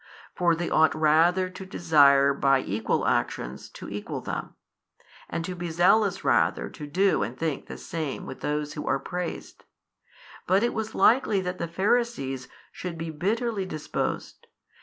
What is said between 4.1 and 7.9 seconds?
them, and to be zealous rather to do and think the